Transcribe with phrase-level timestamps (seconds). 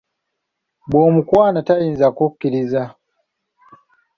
[0.89, 2.83] Bw'omukwana tayinza kukiriza.